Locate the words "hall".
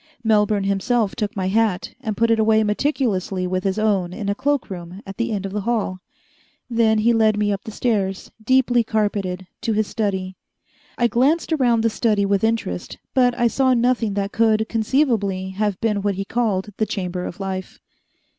5.61-5.99